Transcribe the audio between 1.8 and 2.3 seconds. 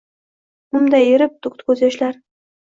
yoshlar.